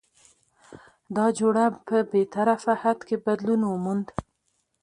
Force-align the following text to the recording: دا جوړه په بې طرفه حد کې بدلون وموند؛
دا 1.15 1.25
جوړه 1.39 1.65
په 1.87 1.97
بې 2.11 2.21
طرفه 2.33 2.73
حد 2.81 2.99
کې 3.07 3.15
بدلون 3.25 3.61
وموند؛ 3.65 4.07